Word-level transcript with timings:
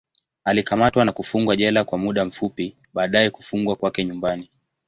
Alikamatwa 0.45 1.05
na 1.05 1.11
kufungwa 1.11 1.55
jela 1.55 1.83
kwa 1.83 1.97
muda 1.97 2.29
fupi, 2.31 2.75
baadaye 2.93 3.29
kufungwa 3.29 3.75
kwake 3.75 4.05
nyumbani. 4.05 4.49